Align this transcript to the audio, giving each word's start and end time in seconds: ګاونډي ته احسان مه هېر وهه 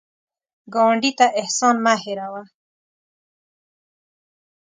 ګاونډي 0.73 1.11
ته 1.19 1.25
احسان 1.41 1.75
مه 1.83 1.93
هېر 2.03 2.19
وهه 2.31 2.43